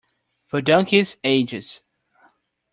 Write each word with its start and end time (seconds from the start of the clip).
For 0.47 0.61
donkeys' 0.63 1.17
ages. 1.23 1.81